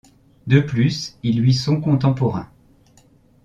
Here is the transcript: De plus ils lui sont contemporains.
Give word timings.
De 0.47 0.59
plus 0.61 1.17
ils 1.21 1.39
lui 1.39 1.53
sont 1.53 1.79
contemporains. 1.79 2.49